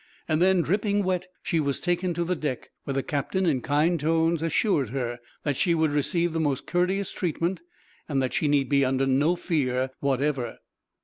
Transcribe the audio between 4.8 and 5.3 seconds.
her